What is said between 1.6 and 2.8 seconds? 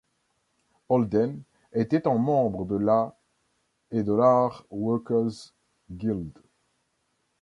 était un membre de